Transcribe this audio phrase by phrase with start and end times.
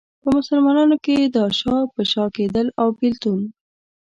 [0.21, 3.39] په مسلمانانو کې دا شا په شا کېدل او بېلتون.